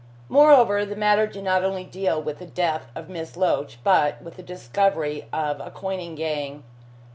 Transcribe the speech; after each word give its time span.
Moreover, 0.29 0.83
the 0.83 0.95
matter 0.95 1.27
did 1.27 1.43
not 1.43 1.63
only 1.63 1.83
deal 1.83 2.19
with 2.19 2.39
the 2.39 2.47
death 2.47 2.87
of 2.95 3.07
Miss 3.07 3.37
Loach, 3.37 3.77
but 3.83 4.19
with 4.19 4.35
the 4.35 4.41
discovery 4.41 5.27
of 5.31 5.59
a 5.59 5.69
coining 5.69 6.15
gang. 6.15 6.63